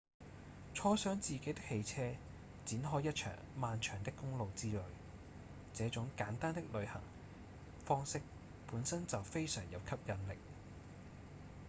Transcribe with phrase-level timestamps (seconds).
[0.73, 2.01] 坐上自己的汽車
[2.65, 4.79] 展開一場漫長的公路之旅
[5.75, 6.99] 這種簡單的旅行
[7.85, 8.19] 方式
[8.71, 10.39] 本身就非常有吸引力